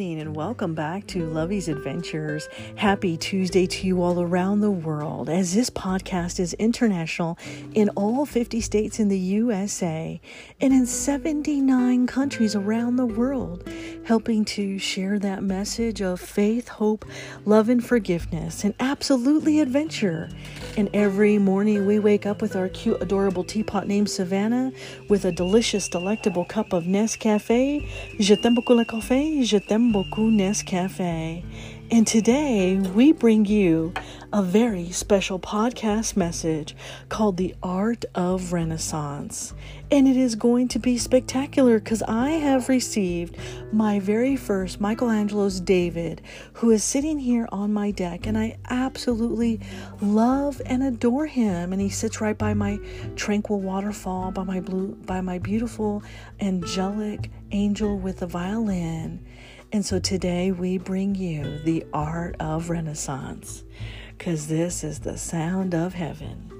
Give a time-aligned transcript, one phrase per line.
[0.00, 2.46] morning and welcome back to Lovey's Adventures.
[2.76, 7.38] Happy Tuesday to you all around the world as this podcast is international
[7.72, 10.20] in all 50 states in the USA
[10.60, 13.66] and in 79 countries around the world,
[14.04, 17.06] helping to share that message of faith, hope,
[17.46, 20.28] love, and forgiveness, and absolutely adventure.
[20.76, 24.70] And every morning we wake up with our cute, adorable teapot named Savannah
[25.08, 27.88] with a delicious, delectable cup of Nescafe.
[28.18, 31.44] Je t'aime beaucoup le café, je t'aime beaucoup Nescafe.
[31.92, 33.92] And today we bring you
[34.32, 36.76] a very special podcast message
[37.08, 39.54] called The Art of Renaissance.
[39.90, 43.36] And it is going to be spectacular because I have received
[43.72, 46.22] my very first Michelangelo's David,
[46.54, 49.58] who is sitting here on my deck, and I absolutely
[50.00, 51.72] love and adore him.
[51.72, 52.78] And he sits right by my
[53.16, 56.04] tranquil waterfall, by my blue, by my beautiful
[56.40, 59.26] angelic angel with a violin.
[59.72, 63.62] And so today we bring you the art of Renaissance
[64.18, 66.50] because this is the sound of heaven.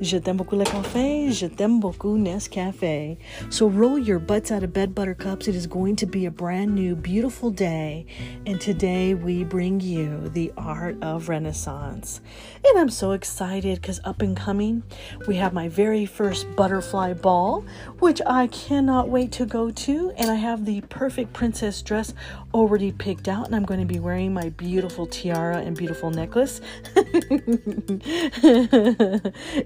[0.00, 1.32] Je t'aime beaucoup le café.
[1.32, 3.16] Je t'aime beaucoup Nescafe.
[3.50, 5.48] So roll your butts out of bed, buttercups.
[5.48, 8.06] It is going to be a brand new, beautiful day.
[8.46, 12.20] And today we bring you the art of Renaissance.
[12.64, 14.84] And I'm so excited because up and coming,
[15.26, 17.64] we have my very first butterfly ball,
[17.98, 20.12] which I cannot wait to go to.
[20.16, 22.14] And I have the perfect princess dress
[22.54, 23.46] already picked out.
[23.46, 26.60] And I'm going to be wearing my beautiful tiara and beautiful necklace.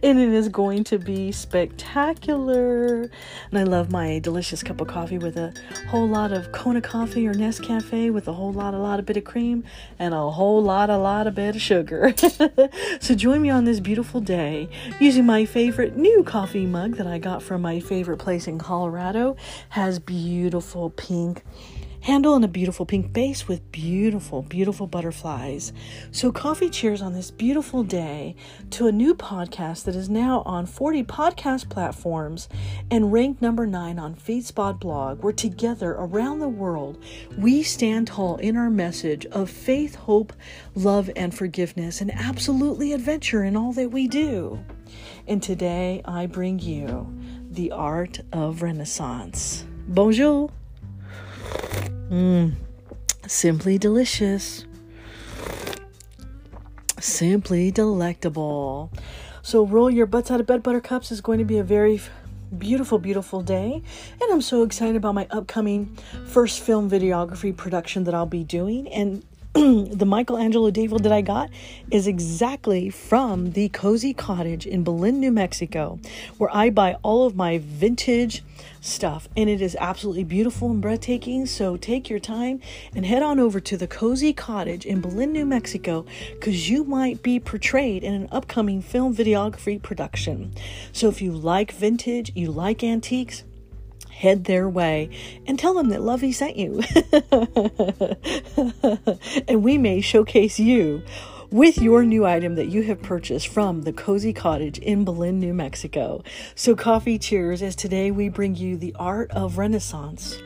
[0.02, 3.10] and it is going to be spectacular.
[3.50, 5.52] And I love my delicious cup of coffee with a
[5.88, 9.16] whole lot of Kona coffee or Nescafe with a whole lot, a lot of bit
[9.16, 9.64] of cream
[9.98, 12.14] and a whole lot, a lot of bit of sugar.
[13.00, 14.68] so join me on this beautiful day
[15.00, 19.36] using my favorite new coffee mug that I got from my favorite place in Colorado.
[19.70, 21.42] Has beautiful pink
[22.02, 25.72] handle and a beautiful pink base with beautiful, beautiful butterflies.
[26.10, 28.36] So, coffee cheers on this beautiful day
[28.70, 32.48] to a new podcast that is now on 40 podcast platforms
[32.90, 37.02] and ranked number nine on FeedSpot blog, where together around the world
[37.38, 40.32] we stand tall in our message of faith, hope,
[40.74, 44.58] love, and forgiveness, and absolutely adventure in all that we do.
[45.26, 47.06] And today I bring you
[47.50, 49.64] the art of Renaissance.
[49.86, 50.50] Bonjour.
[52.12, 52.52] Mmm,
[53.26, 54.66] simply delicious.
[57.00, 58.92] Simply delectable.
[59.40, 61.10] So, roll your butts out of bed, buttercups.
[61.10, 62.02] is going to be a very
[62.58, 63.82] beautiful, beautiful day.
[64.20, 65.96] And I'm so excited about my upcoming
[66.26, 68.88] first film videography production that I'll be doing.
[68.88, 69.24] And
[69.54, 71.50] the Michelangelo David that I got
[71.90, 76.00] is exactly from the Cozy Cottage in Belen, New Mexico,
[76.38, 78.42] where I buy all of my vintage
[78.80, 79.28] stuff.
[79.36, 81.44] And it is absolutely beautiful and breathtaking.
[81.44, 82.60] So take your time
[82.96, 87.22] and head on over to the Cozy Cottage in Belen, New Mexico, because you might
[87.22, 90.54] be portrayed in an upcoming film videography production.
[90.94, 93.44] So if you like vintage, you like antiques,
[94.12, 95.10] head their way
[95.46, 96.82] and tell them that Lovey sent you.
[99.48, 101.02] and we may showcase you
[101.50, 105.52] with your new item that you have purchased from the Cozy Cottage in Belen, New
[105.52, 106.22] Mexico.
[106.54, 110.40] So, coffee cheers as today we bring you the art of Renaissance.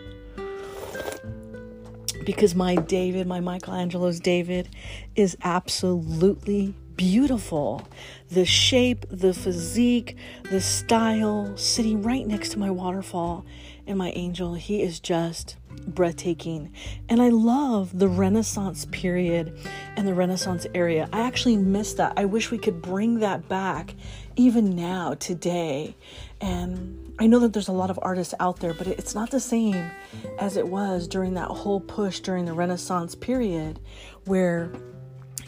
[2.24, 4.68] Because my David, my Michelangelo's David,
[5.14, 7.86] is absolutely beautiful.
[8.30, 10.16] The shape, the physique,
[10.50, 13.44] the style, sitting right next to my waterfall
[13.86, 15.56] and my angel, he is just
[15.86, 16.72] breathtaking.
[17.08, 19.56] And I love the Renaissance period
[19.96, 21.08] and the Renaissance area.
[21.12, 22.14] I actually miss that.
[22.16, 23.94] I wish we could bring that back
[24.36, 25.96] even now, today.
[26.40, 29.40] And I know that there's a lot of artists out there, but it's not the
[29.40, 29.90] same
[30.38, 33.80] as it was during that whole push during the Renaissance period
[34.24, 34.72] where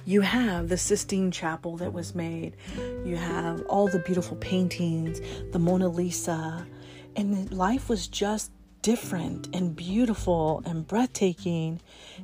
[0.09, 2.57] you have the Sistine Chapel that was made,
[3.05, 5.21] you have all the beautiful paintings,
[5.53, 6.67] the Mona Lisa,
[7.15, 8.51] and life was just
[8.81, 11.83] different and beautiful and breathtaking.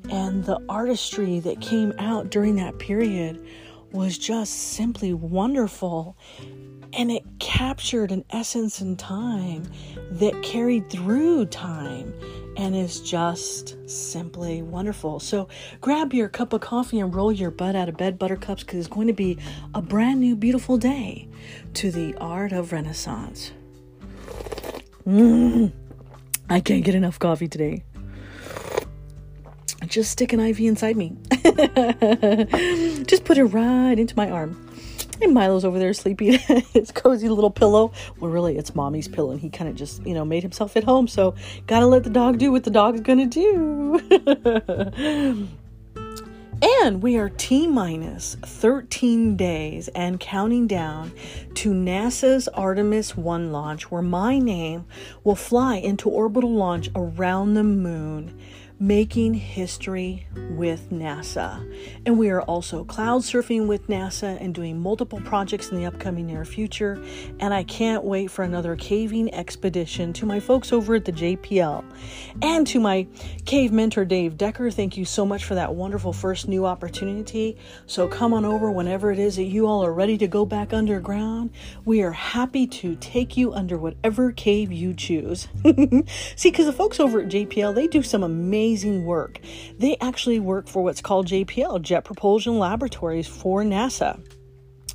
[0.08, 3.46] And the artistry that came out during that period
[3.92, 6.16] was just simply wonderful.
[6.96, 9.64] And it captured an essence in time
[10.12, 12.14] that carried through time
[12.56, 15.18] and is just simply wonderful.
[15.18, 15.48] So
[15.80, 18.88] grab your cup of coffee and roll your butt out of bed, buttercups, because it's
[18.88, 19.38] going to be
[19.74, 21.28] a brand new, beautiful day
[21.74, 23.52] to the art of Renaissance.
[25.06, 25.72] Mm,
[26.48, 27.82] I can't get enough coffee today.
[29.86, 31.16] Just stick an IV inside me.
[33.04, 34.63] Just put it right into my arm.
[35.20, 37.92] And Milo's over there sleeping in his cozy little pillow.
[38.18, 40.84] Well, really, it's mommy's pillow, and he kind of just, you know, made himself at
[40.84, 41.08] home.
[41.08, 41.34] So,
[41.66, 44.00] gotta let the dog do what the dog's gonna do.
[46.62, 51.12] and we are T minus 13 days and counting down
[51.54, 54.84] to NASA's Artemis 1 launch, where my name
[55.22, 58.38] will fly into orbital launch around the moon
[58.80, 61.64] making history with NASA.
[62.04, 66.26] And we are also cloud surfing with NASA and doing multiple projects in the upcoming
[66.26, 67.02] near future.
[67.38, 71.84] And I can't wait for another caving expedition to my folks over at the JPL
[72.42, 73.06] and to my
[73.44, 74.70] cave mentor, Dave Decker.
[74.70, 77.56] Thank you so much for that wonderful first new opportunity.
[77.86, 80.72] So come on over whenever it is that you all are ready to go back
[80.72, 81.50] underground.
[81.84, 85.46] We are happy to take you under whatever cave you choose.
[86.36, 89.38] See, because the folks over at JPL, they do some amazing amazing work.
[89.78, 94.20] They actually work for what's called JPL, Jet Propulsion Laboratories for NASA.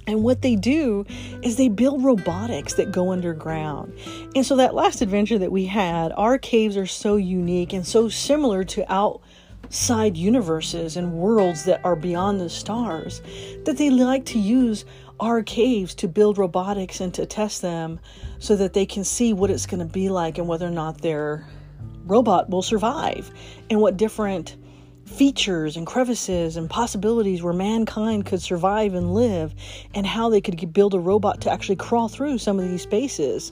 [0.06, 1.06] And what they do
[1.44, 3.98] is they build robotics that go underground.
[4.36, 8.10] And so that last adventure that we had, our caves are so unique and so
[8.10, 13.22] similar to outside universes and worlds that are beyond the stars
[13.64, 14.84] that they like to use
[15.22, 17.98] our caves to build robotics and to test them
[18.40, 21.00] so that they can see what it's going to be like and whether or not
[21.02, 21.46] they're
[22.10, 23.32] robot will survive
[23.70, 24.58] and what different
[25.06, 29.54] features and crevices and possibilities where mankind could survive and live
[29.94, 33.52] and how they could build a robot to actually crawl through some of these spaces.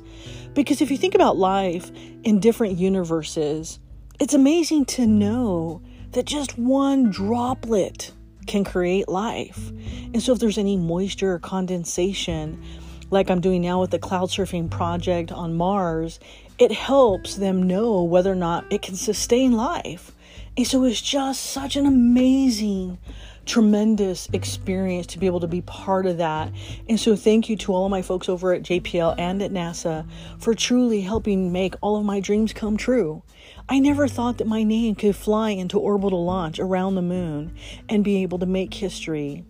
[0.53, 1.91] Because if you think about life
[2.23, 3.79] in different universes,
[4.19, 5.81] it's amazing to know
[6.11, 8.11] that just one droplet
[8.45, 9.69] can create life.
[10.13, 12.63] And so if there's any moisture or condensation,
[13.09, 16.19] like I'm doing now with the cloud surfing project on Mars,
[16.59, 20.11] it helps them know whether or not it can sustain life.
[20.55, 22.97] And so it's just such an amazing,
[23.45, 26.51] tremendous experience to be able to be part of that.
[26.89, 30.09] And so thank you to all of my folks over at JPL and at NASA
[30.39, 33.21] for truly helping make all of my dreams come true.
[33.69, 37.55] I never thought that my name could fly into orbital launch around the moon
[37.87, 39.45] and be able to make history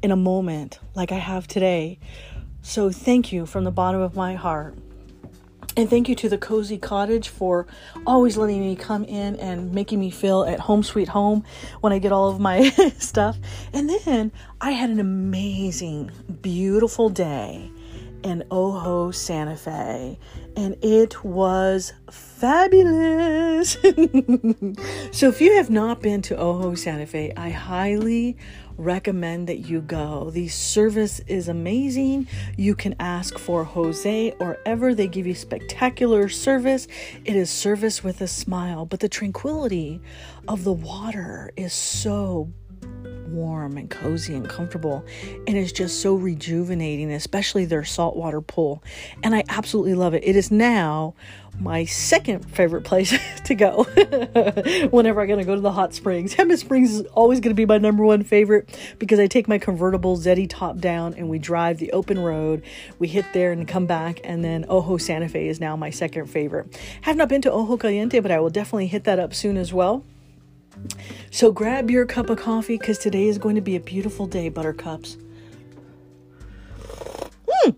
[0.00, 1.98] in a moment like I have today.
[2.60, 4.76] So thank you from the bottom of my heart.
[5.74, 7.66] And thank you to the Cozy Cottage for
[8.06, 11.44] always letting me come in and making me feel at home, sweet home
[11.80, 13.38] when I get all of my stuff.
[13.72, 16.10] And then I had an amazing,
[16.42, 17.70] beautiful day
[18.22, 20.18] in Ojo, Santa Fe,
[20.56, 23.72] and it was fabulous.
[25.10, 28.36] so, if you have not been to Ojo, Santa Fe, I highly
[28.82, 30.30] recommend that you go.
[30.30, 32.28] The service is amazing.
[32.56, 34.94] You can ask for Jose or ever.
[34.94, 36.88] They give you spectacular service.
[37.24, 40.00] It is service with a smile, but the tranquility
[40.48, 42.50] of the water is so
[43.32, 45.04] warm and cozy and comfortable
[45.46, 48.82] and it's just so rejuvenating especially their saltwater pool.
[49.22, 50.22] And i absolutely love it.
[50.24, 51.14] It is now
[51.60, 53.14] my second favorite place
[53.44, 53.84] to go
[54.90, 56.34] whenever i'm going to go to the hot springs.
[56.34, 59.58] Jemez springs is always going to be my number one favorite because i take my
[59.58, 62.62] convertible zeddy top down and we drive the open road.
[62.98, 66.26] We hit there and come back and then ojo santa fe is now my second
[66.26, 66.78] favorite.
[67.02, 69.72] Have not been to ojo caliente but i will definitely hit that up soon as
[69.72, 70.04] well
[71.30, 74.48] so grab your cup of coffee because today is going to be a beautiful day,
[74.48, 75.16] buttercups.
[77.64, 77.76] Mm,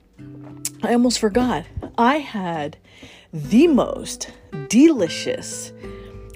[0.83, 1.65] I almost forgot.
[1.99, 2.77] I had
[3.33, 4.33] the most
[4.69, 5.73] delicious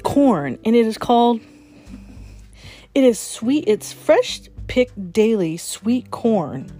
[0.02, 1.40] corn, and it is called,
[2.94, 6.71] it is sweet, it's fresh picked daily sweet corn.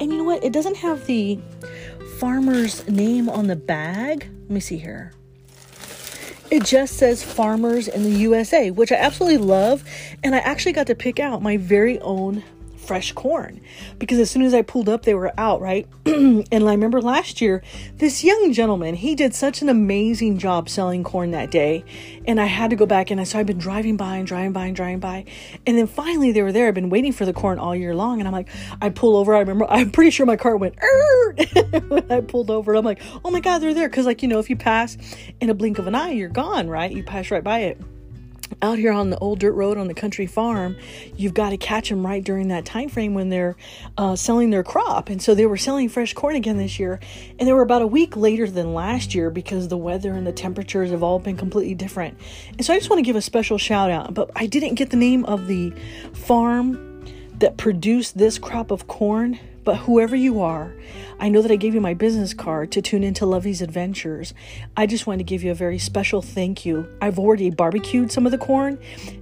[0.00, 0.42] And you know what?
[0.42, 1.38] It doesn't have the
[2.18, 4.28] farmer's name on the bag.
[4.42, 5.12] Let me see here.
[6.52, 9.82] It just says farmers in the USA, which I absolutely love.
[10.22, 12.44] And I actually got to pick out my very own
[12.82, 13.60] fresh corn
[13.98, 15.88] because as soon as I pulled up, they were out, right?
[16.06, 17.62] and I remember last year,
[17.96, 21.84] this young gentleman, he did such an amazing job selling corn that day.
[22.26, 24.66] And I had to go back and so I've been driving by and driving by
[24.66, 25.24] and driving by.
[25.66, 26.68] And then finally they were there.
[26.68, 28.18] I've been waiting for the corn all year long.
[28.20, 28.48] And I'm like,
[28.80, 29.34] I pull over.
[29.34, 32.74] I remember, I'm pretty sure my car went, I pulled over.
[32.74, 33.88] I'm like, oh my God, they're there.
[33.88, 34.96] Cause like, you know, if you pass
[35.40, 36.90] in a blink of an eye, you're gone, right?
[36.90, 37.80] You pass right by it
[38.60, 40.76] out here on the old dirt road on the country farm
[41.16, 43.56] you've got to catch them right during that time frame when they're
[43.98, 45.08] uh, selling their crop.
[45.08, 47.00] And so they were selling fresh corn again this year
[47.38, 50.32] and they were about a week later than last year because the weather and the
[50.32, 52.18] temperatures have all been completely different.
[52.50, 54.90] And so i just want to give a special shout out but i didn't get
[54.90, 55.72] the name of the
[56.12, 57.04] farm
[57.38, 60.74] that produced this crop of corn but whoever you are,
[61.20, 64.34] I know that I gave you my business card to tune into Lovey's Adventures.
[64.76, 66.88] I just want to give you a very special thank you.
[67.00, 68.78] I've already barbecued some of the corn,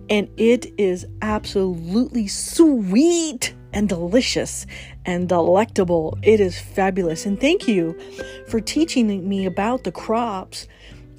[0.09, 3.55] and it is absolutely sweet.
[3.73, 4.67] and delicious
[5.07, 6.19] and delectable.
[6.23, 7.25] It is fabulous.
[7.25, 7.97] And thank you
[8.49, 10.67] for teaching me about the crops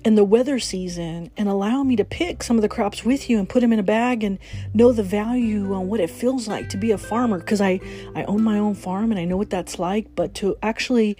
[0.04, 3.38] and the weather season and allow me to pick some of the crops with you
[3.38, 4.40] and put them in a bag and
[4.74, 7.80] know the value on what it feels like to be a farmer because I,
[8.16, 11.18] I own my own farm and I know what that's like, but to actually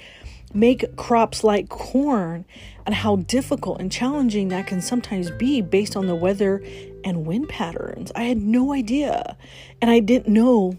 [0.54, 2.46] make crops like corn
[2.86, 6.64] and how difficult and challenging that can sometimes be based on the weather
[7.04, 8.12] and wind patterns.
[8.16, 9.38] I had no idea.
[9.82, 10.78] And I didn't know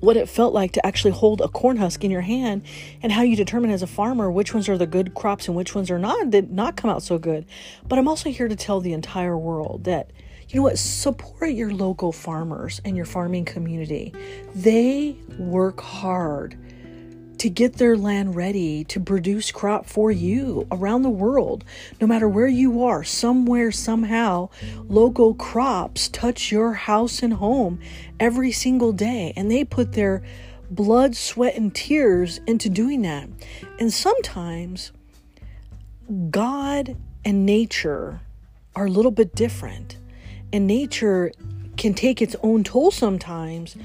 [0.00, 2.62] what it felt like to actually hold a corn husk in your hand
[3.02, 5.74] and how you determine as a farmer which ones are the good crops and which
[5.74, 7.46] ones are not did not come out so good.
[7.88, 10.10] But I'm also here to tell the entire world that
[10.48, 14.12] you know what support your local farmers and your farming community.
[14.54, 16.58] They work hard
[17.42, 21.64] to get their land ready to produce crop for you around the world.
[22.00, 24.48] No matter where you are, somewhere, somehow,
[24.86, 27.80] local crops touch your house and home
[28.20, 29.32] every single day.
[29.34, 30.22] And they put their
[30.70, 33.28] blood, sweat, and tears into doing that.
[33.80, 34.92] And sometimes
[36.30, 38.20] God and nature
[38.76, 39.96] are a little bit different.
[40.52, 41.32] And nature
[41.82, 43.76] can take its own toll sometimes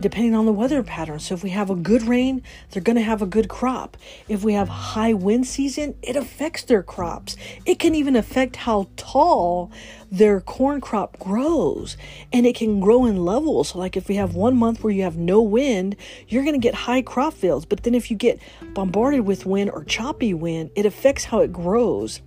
[0.00, 1.18] depending on the weather pattern.
[1.18, 3.96] So if we have a good rain, they're going to have a good crop.
[4.28, 7.36] If we have high wind season, it affects their crops.
[7.64, 9.72] It can even affect how tall
[10.10, 11.96] their corn crop grows
[12.32, 13.70] and it can grow in levels.
[13.70, 15.96] So like if we have one month where you have no wind,
[16.28, 17.66] you're going to get high crop fields.
[17.66, 18.40] But then if you get
[18.74, 22.20] bombarded with wind or choppy wind, it affects how it grows.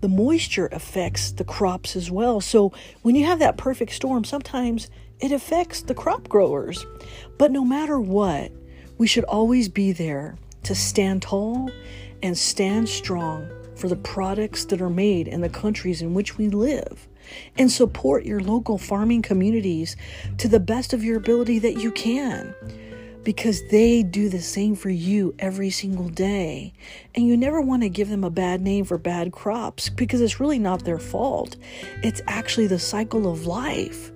[0.00, 2.40] The moisture affects the crops as well.
[2.40, 2.72] So
[3.02, 4.88] when you have that perfect storm, sometimes
[5.20, 6.86] it affects the crop growers.
[7.38, 8.52] But no matter what,
[8.98, 11.70] we should always be there to stand tall
[12.22, 16.48] and stand strong for the products that are made in the countries in which we
[16.48, 17.08] live
[17.56, 19.96] and support your local farming communities
[20.38, 22.54] to the best of your ability that you can
[23.24, 26.72] because they do the same for you every single day.
[27.14, 30.40] And you never want to give them a bad name for bad crops because it's
[30.40, 31.56] really not their fault.
[32.02, 34.12] It's actually the cycle of life.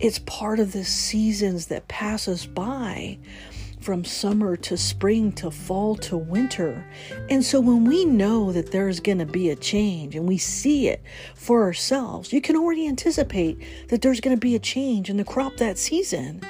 [0.00, 3.18] It's part of the seasons that pass us by
[3.86, 6.84] from summer to spring to fall to winter.
[7.30, 10.88] And so when we know that there's going to be a change and we see
[10.88, 11.04] it
[11.36, 15.24] for ourselves, you can already anticipate that there's going to be a change in the
[15.24, 16.40] crop that season.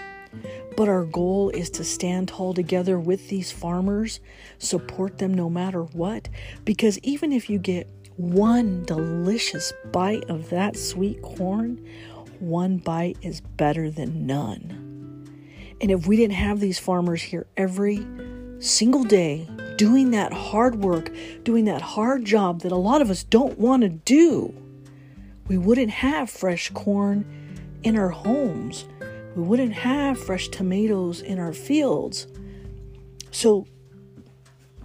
[0.78, 4.20] But our goal is to stand tall together with these farmers,
[4.56, 6.30] support them no matter what,
[6.64, 11.86] because even if you get one delicious bite of that sweet corn,
[12.38, 14.85] one bite is better than none.
[15.80, 18.06] And if we didn't have these farmers here every
[18.58, 21.10] single day doing that hard work,
[21.44, 24.54] doing that hard job that a lot of us don't want to do,
[25.48, 27.24] we wouldn't have fresh corn
[27.82, 28.86] in our homes.
[29.36, 32.26] We wouldn't have fresh tomatoes in our fields.
[33.30, 33.66] So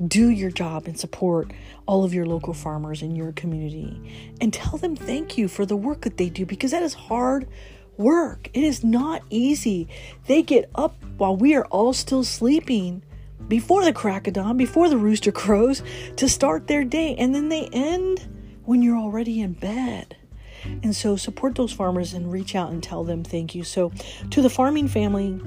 [0.07, 1.51] do your job and support
[1.85, 5.75] all of your local farmers in your community and tell them thank you for the
[5.75, 7.47] work that they do because that is hard
[8.01, 8.49] work.
[8.53, 9.87] It is not easy.
[10.27, 13.03] They get up while we are all still sleeping
[13.47, 15.83] before the crack of dawn, before the rooster crows
[16.15, 18.27] to start their day, and then they end
[18.65, 20.15] when you're already in bed.
[20.83, 23.63] And so support those farmers and reach out and tell them thank you.
[23.63, 23.91] So,
[24.29, 25.41] to the farming family,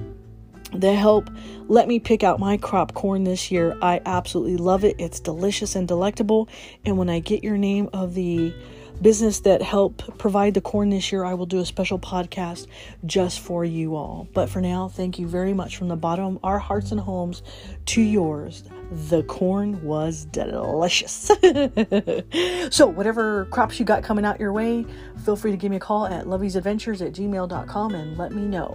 [0.72, 1.30] the help
[1.68, 3.76] let me pick out my crop corn this year.
[3.80, 4.96] I absolutely love it.
[4.98, 6.48] It's delicious and delectable.
[6.84, 8.52] And when I get your name of the
[9.00, 12.66] business that help provide the corn this year, I will do a special podcast
[13.04, 14.28] just for you all.
[14.32, 17.42] But for now, thank you very much from the bottom of our hearts and homes
[17.86, 18.64] to yours.
[18.90, 21.30] The corn was delicious.
[22.70, 24.84] so, whatever crops you got coming out your way,
[25.24, 28.74] feel free to give me a call at loveysadventures at gmail.com and let me know.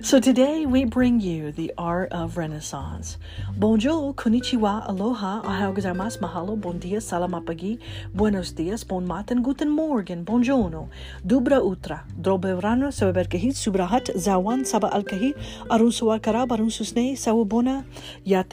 [0.02, 3.16] so, today we bring you the art of Renaissance.
[3.56, 7.78] Bonjour, konnichiwa, aloha, ahau gozaimasu, mahalo, bon dia, salamapagi,
[8.14, 10.88] buenos dias, bon maten, guten morgen, bonjourno,
[11.26, 15.34] dubra utra, drobevrano, sababerkahit, subrahat, zawan, saba alkahit,
[15.70, 17.16] arun suwakara, arun susne,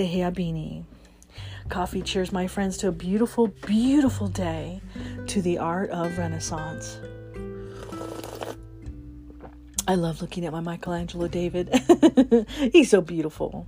[0.05, 0.83] heabini.
[1.69, 4.81] Coffee cheers, my friends, to a beautiful, beautiful day
[5.27, 6.99] to the art of Renaissance.
[9.87, 11.69] I love looking at my Michelangelo David.
[12.71, 13.65] He's so beautiful.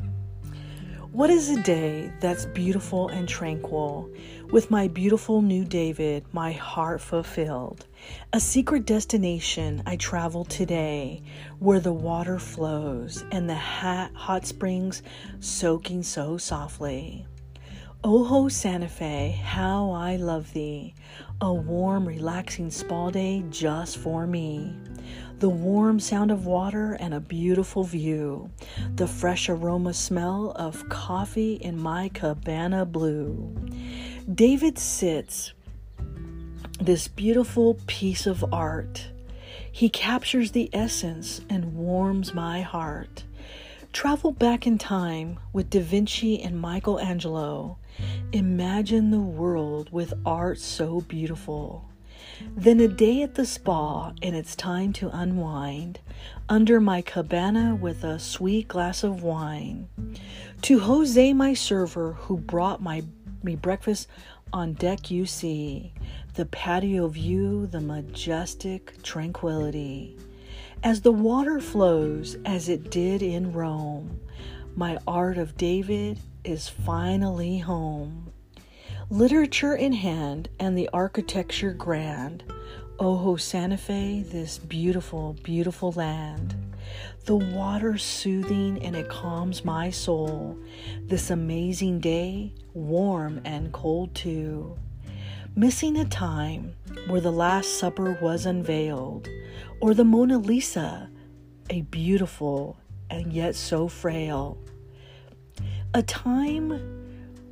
[1.17, 4.07] What is a day that's beautiful and tranquil
[4.51, 7.87] with my beautiful new David, my heart fulfilled?
[8.33, 11.23] A secret destination I travel today
[11.57, 15.01] where the water flows and the hot springs
[15.39, 17.25] soaking so softly.
[18.03, 20.93] Oh Ojo Santa Fe, how I love thee.
[21.41, 24.71] A warm, relaxing spa day just for me.
[25.39, 28.49] The warm sound of water and a beautiful view,
[28.95, 33.55] the fresh aroma smell of coffee in my cabana blue.
[34.33, 35.53] David sits,
[36.79, 39.09] this beautiful piece of art.
[39.71, 43.23] He captures the essence and warms my heart.
[43.93, 47.77] Travel back in time with Da Vinci and Michelangelo.
[48.31, 51.89] Imagine the world with art so beautiful.
[52.55, 55.99] Then a day at the spa, and it's time to unwind
[56.49, 59.87] under my cabana with a sweet glass of wine.
[60.63, 63.03] To Jose, my server, who brought my
[63.43, 64.07] me breakfast
[64.51, 65.93] on deck, you see
[66.35, 70.17] the patio view, the majestic tranquility.
[70.83, 74.19] As the water flows as it did in Rome,
[74.75, 78.26] my art of David is finally home.
[79.09, 82.43] Literature in hand and the architecture grand.
[82.99, 86.75] Oh, Ojo Santa Fe, this beautiful, beautiful land.
[87.23, 90.59] The water soothing and it calms my soul.
[91.03, 94.77] This amazing day, warm and cold too.
[95.55, 96.75] Missing a time
[97.07, 99.29] where the Last Supper was unveiled,
[99.79, 101.09] or the Mona Lisa,
[101.69, 102.77] a beautiful
[103.09, 104.57] and yet so frail.
[105.93, 106.96] A time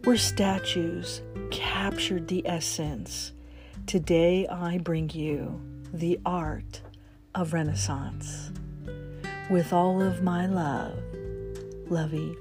[0.06, 3.32] where statues captured the essence.
[3.88, 5.60] Today I bring you
[5.94, 6.82] the art
[7.34, 8.52] of Renaissance.
[9.50, 10.94] With all of my love,
[11.90, 12.38] Lovey